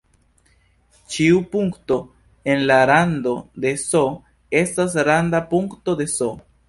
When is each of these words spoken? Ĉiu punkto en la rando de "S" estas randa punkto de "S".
Ĉiu 1.15 1.41
punkto 1.51 1.97
en 2.53 2.63
la 2.71 2.77
rando 2.91 3.35
de 3.67 3.75
"S" 3.83 4.03
estas 4.63 4.97
randa 5.11 5.43
punkto 5.53 5.97
de 6.03 6.09
"S". 6.15 6.33